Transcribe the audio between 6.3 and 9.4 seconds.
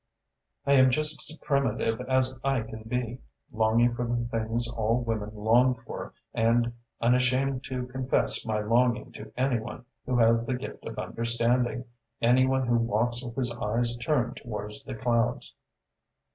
and unashamed to confess my longing to